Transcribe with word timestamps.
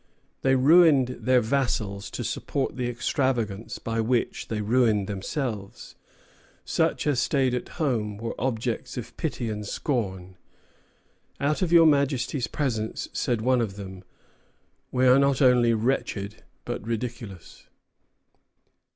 They 0.41 0.55
ruined 0.55 1.09
their 1.09 1.41
vassals 1.41 2.09
to 2.09 2.23
support 2.23 2.75
the 2.75 2.89
extravagance 2.89 3.77
by 3.77 4.01
which 4.01 4.47
they 4.47 4.59
ruined 4.59 5.05
themselves. 5.05 5.93
Such 6.65 7.05
as 7.05 7.19
stayed 7.19 7.53
at 7.53 7.69
home 7.77 8.17
were 8.17 8.33
objects 8.41 8.97
of 8.97 9.15
pity 9.15 9.47
and 9.51 9.63
scorn. 9.63 10.37
"Out 11.39 11.61
of 11.61 11.71
your 11.71 11.85
Majesty's 11.85 12.47
presence," 12.47 13.09
said 13.13 13.41
one 13.41 13.61
of 13.61 13.75
them, 13.75 14.03
"we 14.91 15.05
are 15.05 15.19
not 15.19 15.39
only 15.39 15.71
wretched, 15.75 16.43
but 16.65 16.83
ridiculous." 16.83 17.67